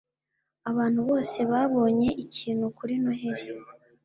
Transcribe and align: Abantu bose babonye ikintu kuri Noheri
Abantu 0.69 0.99
bose 1.09 1.37
babonye 1.51 2.09
ikintu 2.23 2.65
kuri 2.77 2.93
Noheri 3.03 3.45